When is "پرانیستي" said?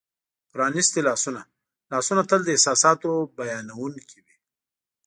0.51-1.01